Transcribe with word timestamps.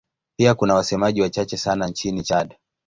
Pia 0.37 0.53
kuna 0.55 0.73
wasemaji 0.75 1.21
wachache 1.21 1.57
sana 1.57 1.87
nchini 1.87 2.23
Chad. 2.23 2.55